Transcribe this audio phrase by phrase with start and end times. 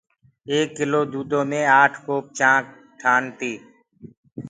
[0.49, 2.67] ايڪ ڪلو دودو مي آٺ ڪوپ چآنٚه
[3.01, 3.53] ٺآن تي